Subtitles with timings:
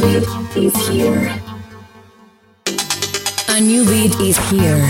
[0.00, 1.34] beat is here.
[3.48, 4.86] A new beat is here.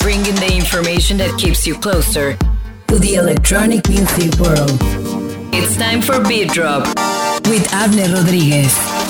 [0.00, 2.36] Bringing the information that keeps you closer
[2.88, 4.78] to the electronic music world.
[5.54, 6.86] It's time for Beat Drop
[7.48, 9.07] with Abner Rodríguez.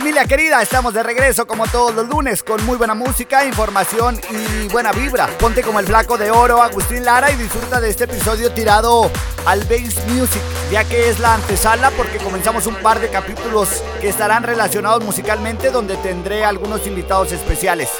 [0.00, 4.66] Familia querida, estamos de regreso como todos los lunes con muy buena música, información y
[4.68, 5.26] buena vibra.
[5.38, 9.10] Ponte como el flaco de oro Agustín Lara y disfruta de este episodio tirado
[9.44, 10.40] al bass music,
[10.72, 15.70] ya que es la antesala porque comenzamos un par de capítulos que estarán relacionados musicalmente
[15.70, 17.90] donde tendré algunos invitados especiales.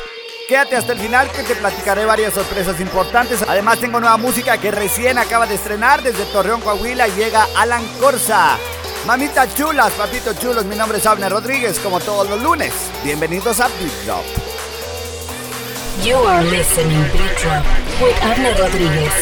[0.49, 3.45] Quédate hasta el final que te platicaré varias sorpresas importantes.
[3.47, 7.09] Además tengo nueva música que recién acaba de estrenar desde Torreón, Coahuila.
[7.09, 8.57] Llega Alan Corsa.
[9.07, 12.73] Mamitas chulas, papitos chulos, mi nombre es Abner Rodríguez, como todos los lunes.
[13.03, 14.25] Bienvenidos a Beat Drop.
[16.05, 17.65] You are listening Beat Drop
[18.01, 19.13] with Abner Rodríguez.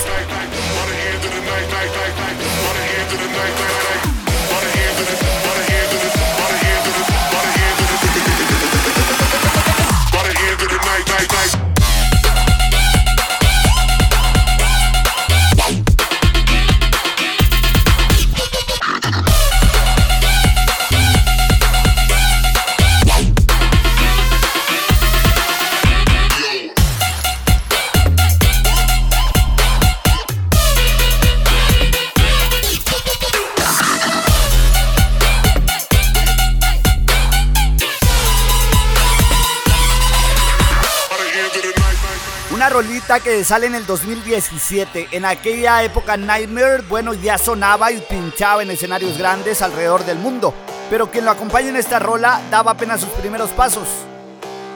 [43.17, 45.09] Que sale en el 2017.
[45.13, 50.53] En aquella época Nightmare, bueno, ya sonaba y pinchaba en escenarios grandes alrededor del mundo.
[50.91, 53.89] Pero quien lo acompaña en esta rola daba apenas sus primeros pasos.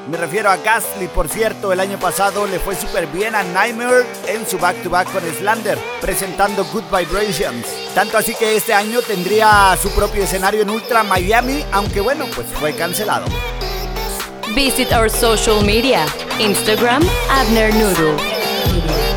[0.09, 4.07] Me refiero a Ghastly, por cierto, el año pasado le fue súper bien a Nightmare
[4.27, 7.67] en su back-to-back con Slander, presentando Good Vibrations.
[7.95, 12.47] Tanto así que este año tendría su propio escenario en Ultra Miami, aunque bueno, pues
[12.59, 13.27] fue cancelado.
[14.55, 16.05] Visit our social media
[16.39, 19.12] Instagram, Abner Noodle.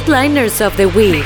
[0.00, 1.24] Headliners of the week.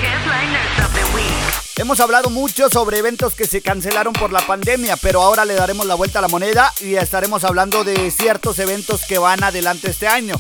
[1.76, 5.86] Hemos hablado mucho sobre eventos que se cancelaron por la pandemia, pero ahora le daremos
[5.86, 10.08] la vuelta a la moneda y estaremos hablando de ciertos eventos que van adelante este
[10.08, 10.34] año.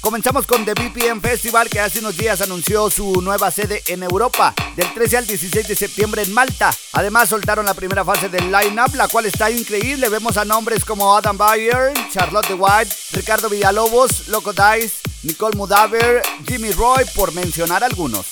[0.00, 4.54] Comenzamos con The BPM Festival que hace unos días anunció su nueva sede en Europa,
[4.76, 6.70] del 13 al 16 de septiembre en Malta.
[6.92, 10.10] Además soltaron la primera fase del line-up, la cual está increíble.
[10.10, 14.92] Vemos a nombres como Adam Bayer, Charlotte White, Ricardo Villalobos, Loco Dice,
[15.24, 18.26] Nicole Mudaver, Jimmy Roy, por mencionar algunos.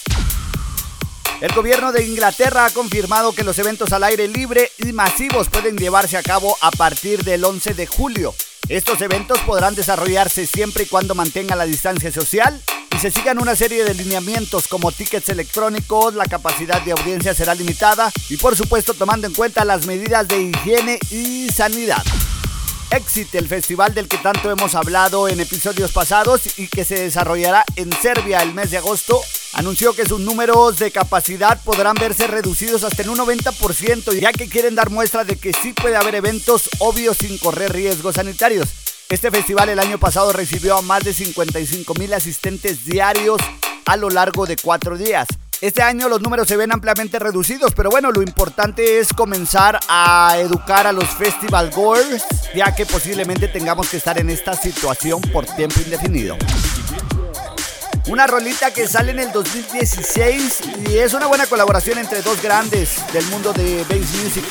[1.40, 5.76] El gobierno de Inglaterra ha confirmado que los eventos al aire libre y masivos pueden
[5.76, 8.34] llevarse a cabo a partir del 11 de julio.
[8.68, 12.62] Estos eventos podrán desarrollarse siempre y cuando mantengan la distancia social
[12.94, 17.54] y se sigan una serie de lineamientos como tickets electrónicos, la capacidad de audiencia será
[17.54, 22.04] limitada y por supuesto tomando en cuenta las medidas de higiene y sanidad.
[22.92, 27.64] Exit, el festival del que tanto hemos hablado en episodios pasados y que se desarrollará
[27.76, 29.18] en Serbia el mes de agosto,
[29.54, 34.46] anunció que sus números de capacidad podrán verse reducidos hasta en un 90%, ya que
[34.46, 38.68] quieren dar muestra de que sí puede haber eventos obvios sin correr riesgos sanitarios.
[39.08, 43.40] Este festival el año pasado recibió a más de 55 mil asistentes diarios
[43.86, 45.28] a lo largo de cuatro días.
[45.62, 50.34] Este año los números se ven ampliamente reducidos, pero bueno, lo importante es comenzar a
[50.40, 55.46] educar a los festival goers, ya que posiblemente tengamos que estar en esta situación por
[55.46, 56.36] tiempo indefinido.
[58.08, 62.96] Una rolita que sale en el 2016 y es una buena colaboración entre dos grandes
[63.12, 64.44] del mundo de bass music,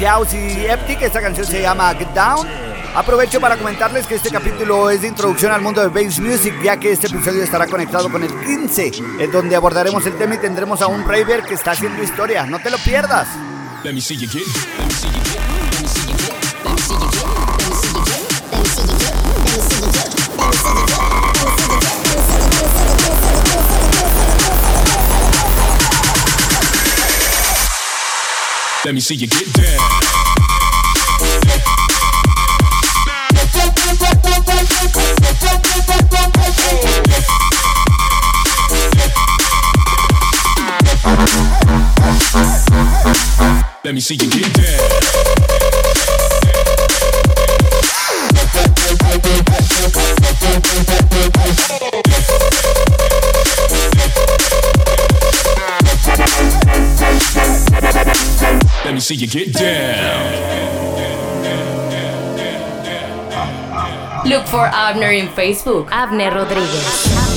[0.00, 1.02] Jaws y Eptic.
[1.02, 2.48] Esta canción se llama Get Down.
[2.96, 6.80] Aprovecho para comentarles que este capítulo es de introducción al mundo de bass music, ya
[6.80, 10.80] que este episodio estará conectado con el 15, en donde abordaremos el tema y tendremos
[10.80, 12.46] a un raver que está haciendo historia.
[12.46, 13.28] No te lo pierdas.
[13.84, 14.16] Let me see
[29.16, 29.80] you get down.
[43.86, 44.66] Let me see you get down.
[58.84, 61.15] Let me see you get down.
[64.36, 67.35] Look for Abner in Facebook, Abner Rodriguez.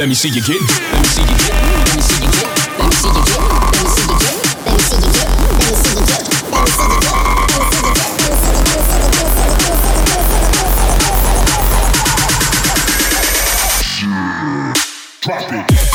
[0.00, 0.58] Let me see you get.
[0.58, 1.52] Let me see you get.
[1.60, 2.48] Let me see you get.
[2.78, 3.36] Let me see you get.
[3.60, 4.40] Let me see you get.
[4.64, 6.24] Let me see you get.
[6.50, 7.04] Let me see you get.
[7.04, 7.36] Let me see you
[14.06, 14.80] get.
[15.20, 15.89] Drop it.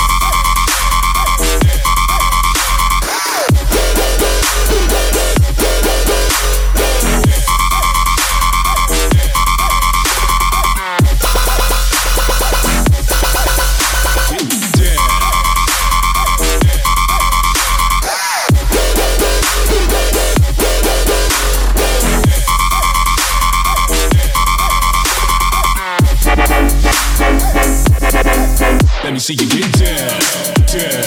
[29.26, 30.22] See you get down,
[30.68, 31.02] down,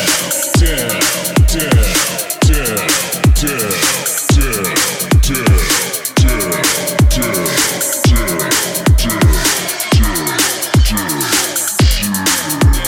[0.58, 0.90] down,
[1.46, 1.78] down,
[2.50, 2.82] down,
[3.38, 3.78] down,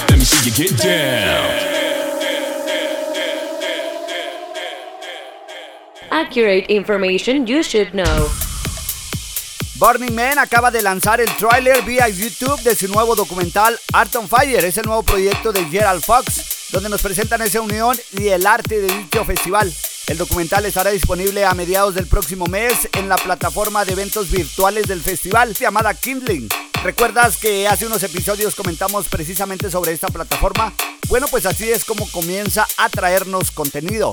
[0.09, 1.49] Let me see you get down.
[6.11, 8.50] Accurate information you should know.
[9.81, 14.29] Burning Man acaba de lanzar el tráiler vía YouTube de su nuevo documental Art on
[14.29, 14.63] Fire.
[14.63, 18.79] Es el nuevo proyecto de Gerald Fox, donde nos presentan esa unión y el arte
[18.79, 19.73] de dicho festival.
[20.07, 24.87] El documental estará disponible a mediados del próximo mes en la plataforma de eventos virtuales
[24.87, 26.51] del festival llamada Kindling.
[26.85, 30.75] ¿Recuerdas que hace unos episodios comentamos precisamente sobre esta plataforma?
[31.09, 34.11] Bueno, pues así es como comienza a traernos contenido.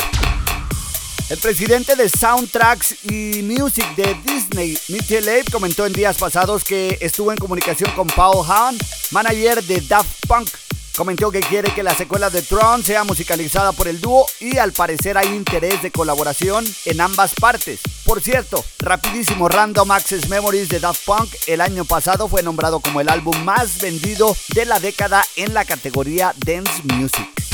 [1.30, 6.98] El presidente de Soundtracks y Music de Disney, Mitchell Abe, comentó en días pasados que
[7.02, 8.78] estuvo en comunicación con Paul Hahn,
[9.12, 10.48] manager de Daft Punk.
[10.96, 14.72] Comentó que quiere que la secuela de Tron sea musicalizada por el dúo y al
[14.72, 17.82] parecer hay interés de colaboración en ambas partes.
[18.06, 23.02] Por cierto, rapidísimo Random Access Memories de Daft Punk el año pasado fue nombrado como
[23.02, 27.47] el álbum más vendido de la década en la categoría Dance Music.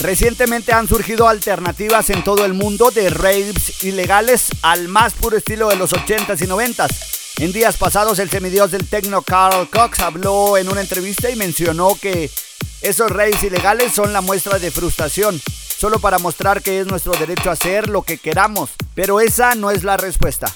[0.00, 5.68] Recientemente han surgido alternativas en todo el mundo de raves ilegales al más puro estilo
[5.68, 6.90] de los 80s y 90s.
[7.40, 11.98] En días pasados el semidios del techno Carl Cox habló en una entrevista y mencionó
[12.00, 12.30] que
[12.80, 15.38] esos raves ilegales son la muestra de frustración,
[15.76, 19.70] solo para mostrar que es nuestro derecho a hacer lo que queramos, pero esa no
[19.70, 20.46] es la respuesta.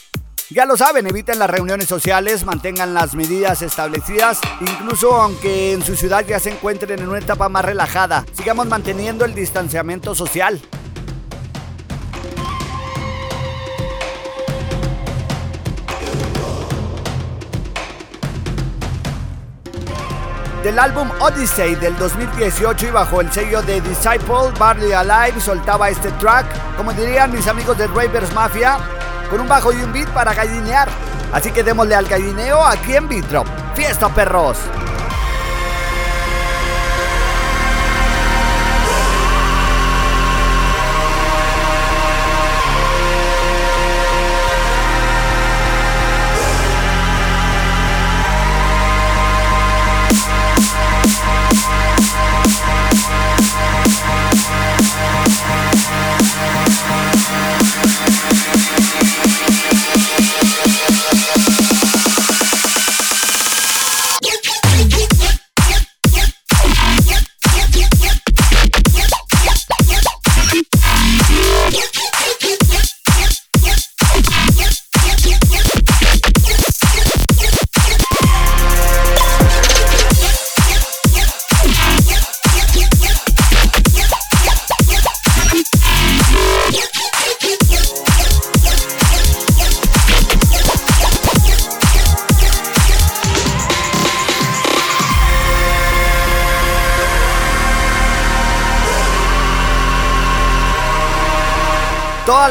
[0.51, 5.97] Ya lo saben, eviten las reuniones sociales, mantengan las medidas establecidas, incluso aunque en su
[5.97, 8.27] ciudad ya se encuentren en una etapa más relajada.
[8.37, 10.61] Sigamos manteniendo el distanciamiento social.
[20.63, 26.11] Del álbum Odyssey del 2018 y bajo el sello de Disciple, Barley Alive soltaba este
[26.13, 28.79] track, como dirían mis amigos de Ravers Mafia,
[29.35, 30.89] con un bajo y un beat para gallinear.
[31.33, 33.49] Así que démosle al gallineo aquí en Beat Drop.
[33.75, 34.59] ¡Fiesta, perros!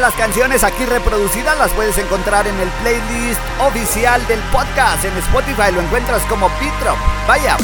[0.04, 5.72] Las canciones aquí reproducidas las puedes encontrar en el playlist oficial del podcast en Spotify.
[5.74, 6.98] Lo encuentras como Beat Drop.
[7.26, 7.56] Vaya.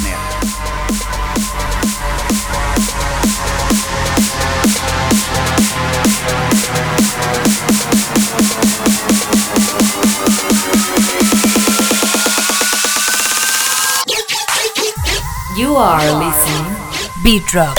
[15.57, 16.77] You are listening
[17.21, 17.77] Beat Drop.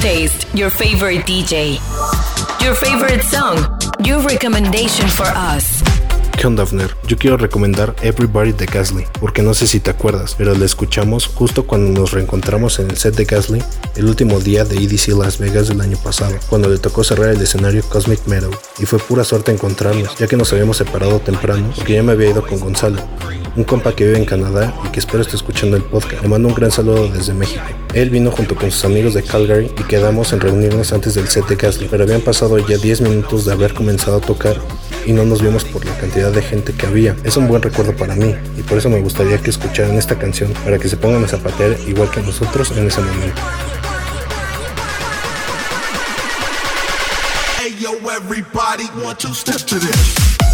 [0.00, 1.74] Taste, your favorite DJ,
[2.62, 3.58] your favorite song,
[4.02, 5.89] your recommendation for us.
[6.40, 6.96] ¿Qué onda, Afner?
[7.06, 11.26] Yo quiero recomendar Everybody de Gasly, porque no sé si te acuerdas, pero la escuchamos
[11.26, 13.62] justo cuando nos reencontramos en el set de Gasly
[13.96, 17.42] el último día de EDC Las Vegas del año pasado, cuando le tocó cerrar el
[17.42, 21.92] escenario Cosmic Meadow, y fue pura suerte encontrarnos, ya que nos habíamos separado temprano, porque
[21.92, 23.02] ya me había ido con Gonzalo,
[23.54, 26.22] un compa que vive en Canadá y que espero esté escuchando el podcast.
[26.22, 27.64] Le mando un gran saludo desde México.
[27.92, 31.46] Él vino junto con sus amigos de Calgary y quedamos en reunirnos antes del set
[31.48, 34.56] de Gasly, pero habían pasado ya 10 minutos de haber comenzado a tocar
[35.06, 37.16] y no nos vimos por la cantidad de gente que había.
[37.24, 40.52] Es un buen recuerdo para mí y por eso me gustaría que escucharan esta canción
[40.64, 43.40] para que se pongan a zapatear igual que nosotros en ese momento.
[47.58, 50.49] Hey yo, everybody, want to step to this.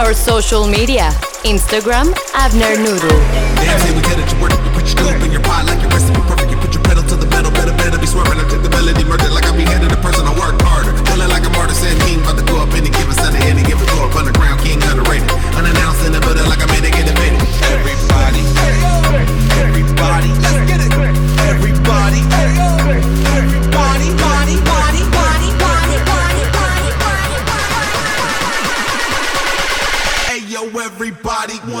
[0.00, 1.12] Our social media
[1.44, 3.20] Instagram, Abner Noodle.
[3.60, 6.24] Damn, say we get it, work you put your in your pot like your recipe
[6.24, 6.48] perfect.
[6.48, 8.40] You put your pedal to the metal, better, better be.
[8.40, 9.52] I took the melody, murder like I
[9.92, 10.24] a person.
[10.24, 10.79] I work harder,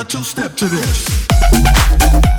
[0.00, 2.29] want to step to this.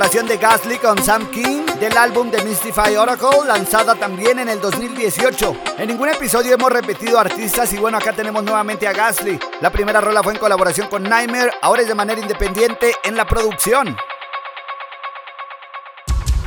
[0.00, 4.58] Colaboración de Gasly con Sam King del álbum de Mystify Oracle, lanzada también en el
[4.58, 5.54] 2018.
[5.76, 9.38] En ningún episodio hemos repetido artistas y bueno, acá tenemos nuevamente a Gasly.
[9.60, 13.26] La primera rola fue en colaboración con Nightmare, ahora es de manera independiente en la
[13.26, 13.94] producción.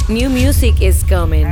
[0.08, 1.46] New music is coming.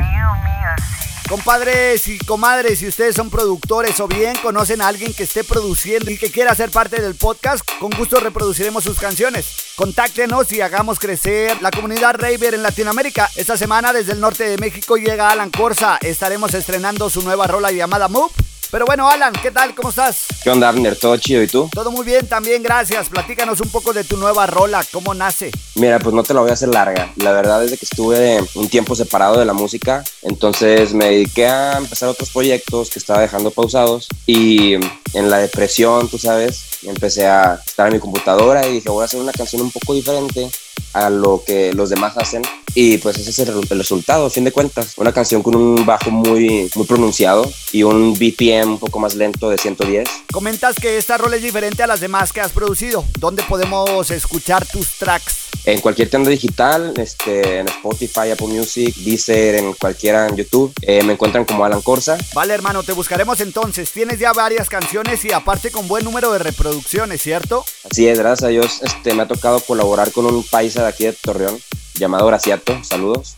[1.32, 6.10] Compadres y comadres, si ustedes son productores o bien conocen a alguien que esté produciendo
[6.10, 9.46] y que quiera ser parte del podcast, con gusto reproduciremos sus canciones.
[9.74, 13.30] Contáctenos y hagamos crecer la comunidad Raver en Latinoamérica.
[13.34, 15.96] Esta semana desde el norte de México llega Alan Corsa.
[16.02, 18.34] Estaremos estrenando su nueva rola llamada Move
[18.72, 19.74] pero bueno, Alan, ¿qué tal?
[19.74, 20.24] ¿Cómo estás?
[20.42, 20.96] ¿Qué onda, Abner?
[20.98, 21.68] ¿Todo chido y tú?
[21.70, 23.10] Todo muy bien, también, gracias.
[23.10, 25.50] Platícanos un poco de tu nueva rola, ¿cómo nace?
[25.74, 27.12] Mira, pues no te la voy a hacer larga.
[27.16, 31.76] La verdad es que estuve un tiempo separado de la música, entonces me dediqué a
[31.76, 34.76] empezar otros proyectos que estaba dejando pausados y
[35.12, 39.04] en la depresión, tú sabes, empecé a estar en mi computadora y dije, voy a
[39.04, 40.50] hacer una canción un poco diferente
[40.92, 42.42] a lo que los demás hacen
[42.74, 44.94] y pues ese es el, resultado, a fin de cuentas.
[44.96, 49.50] Una canción con un bajo muy, muy pronunciado y un BPM un poco más lento
[49.50, 50.08] de 110.
[50.32, 53.04] Comentas que esta rol es diferente a las demás que has producido.
[53.18, 55.51] ¿Dónde podemos escuchar tus tracks?
[55.64, 60.72] En cualquier tienda digital, este, en Spotify, Apple Music, Deezer, en cualquiera en YouTube.
[60.82, 62.18] Eh, me encuentran como Alan Corsa.
[62.34, 63.92] Vale, hermano, te buscaremos entonces.
[63.92, 67.64] Tienes ya varias canciones y aparte con buen número de reproducciones, ¿cierto?
[67.88, 71.04] Así es, gracias a Dios este, me ha tocado colaborar con un paisa de aquí
[71.04, 71.58] de Torreón
[71.94, 72.82] llamado Graciato.
[72.82, 73.36] Saludos.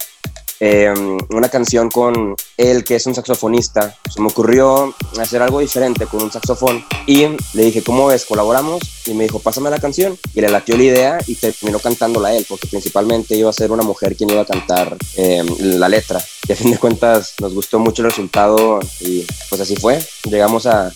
[0.67, 3.95] Em, una canción con él, que es un saxofonista.
[4.11, 8.25] Se me ocurrió hacer algo diferente con un saxofón y le dije, ¿cómo ves?
[8.25, 8.81] ¿Colaboramos?
[9.05, 10.19] Y me dijo, pásame la canción.
[10.35, 13.83] Y le latió la idea y terminó cantándola él, porque principalmente iba a ser una
[13.83, 16.25] mujer quien iba a cantar em, la letra.
[16.49, 20.03] Y a fin de cuentas nos gustó mucho el resultado y pues así fue.
[20.25, 20.91] Llegamos a,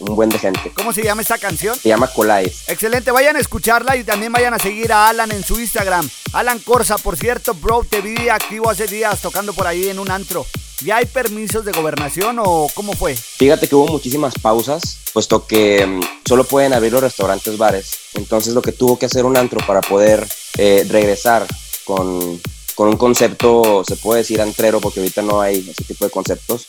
[0.00, 0.72] un buen de gente.
[0.74, 1.76] ¿Cómo se llama esta canción?
[1.78, 2.54] Se llama Collide.
[2.68, 6.08] Excelente, vayan a escucharla y también vayan a seguir a Alan en su Instagram.
[6.34, 10.10] Alan Corsa, por cierto, bro, te vi activo hace días tocando por ahí en un
[10.10, 10.44] antro.
[10.82, 13.14] ¿Ya hay permisos de gobernación o cómo fue?
[13.14, 17.98] Fíjate que hubo muchísimas pausas, puesto que mm, solo pueden abrir los restaurantes, bares.
[18.14, 20.26] Entonces lo que tuvo que hacer un antro para poder
[20.58, 21.46] eh, regresar
[21.84, 22.40] con,
[22.74, 26.66] con un concepto, se puede decir antrero, porque ahorita no hay ese tipo de conceptos,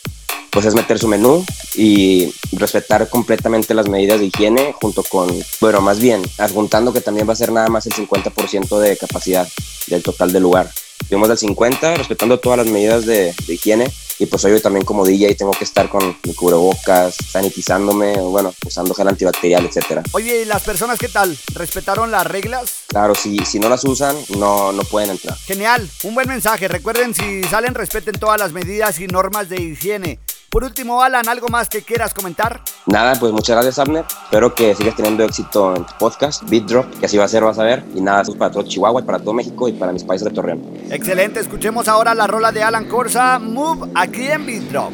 [0.50, 5.28] pues es meter su menú y respetar completamente las medidas de higiene junto con,
[5.60, 9.46] bueno, más bien, adjuntando que también va a ser nada más el 50% de capacidad
[9.88, 10.70] del total del lugar.
[11.08, 15.34] Fuimos al 50, respetando todas las medidas de higiene y pues hoy también como DJ
[15.34, 20.02] tengo que estar con mi cubrebocas, sanitizándome, bueno, usando gel antibacterial, etcétera.
[20.12, 21.36] Oye, ¿y las personas qué tal?
[21.54, 22.84] ¿Respetaron las reglas?
[22.86, 25.36] Claro, si, si no las usan, no, no pueden entrar.
[25.38, 26.68] Genial, un buen mensaje.
[26.68, 30.18] Recuerden, si salen, respeten todas las medidas y normas de higiene.
[30.56, 32.62] Por último, Alan, ¿algo más que quieras comentar?
[32.86, 34.06] Nada, pues muchas gracias, Abner.
[34.24, 37.44] Espero que sigas teniendo éxito en tu podcast, Beat Drop, que así va a ser,
[37.44, 37.84] vas a ver.
[37.94, 40.32] Y nada, eso es para todo Chihuahua para todo México y para mis países de
[40.32, 40.62] Torreón.
[40.90, 44.92] Excelente, escuchemos ahora la rola de Alan Corsa, Move, aquí en Beat Drop.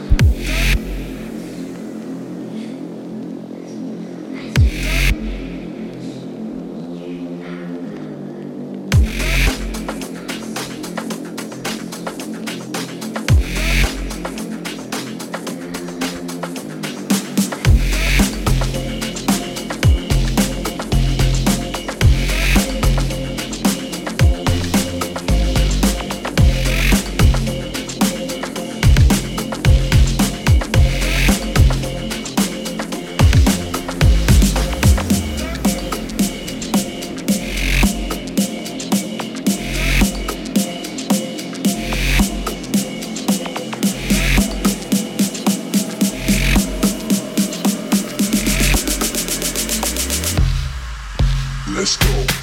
[51.82, 52.41] Let's go.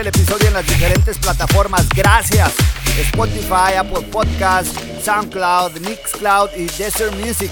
[0.00, 2.52] El episodio en las diferentes plataformas, gracias.
[2.98, 4.68] Spotify, Apple Podcast,
[5.02, 7.50] SoundCloud, Mixcloud y Desert Music.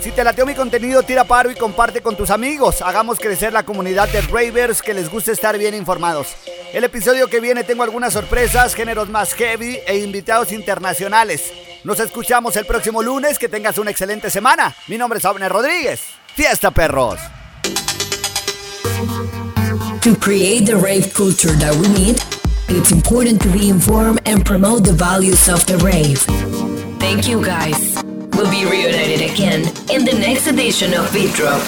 [0.00, 2.82] Si te lateo mi contenido, tira paro y comparte con tus amigos.
[2.82, 6.34] Hagamos crecer la comunidad de ravers que les gusta estar bien informados.
[6.72, 11.52] El episodio que viene tengo algunas sorpresas, géneros más heavy e invitados internacionales.
[11.84, 13.38] Nos escuchamos el próximo lunes.
[13.38, 14.74] Que tengas una excelente semana.
[14.88, 16.00] Mi nombre es Abner Rodríguez.
[16.34, 17.20] Fiesta perros.
[20.06, 22.22] To create the rave culture that we need,
[22.68, 26.20] it's important to be informed and promote the values of the rave.
[27.00, 28.00] Thank you guys.
[28.30, 31.60] We'll be reunited again in the next edition of Beat Drop.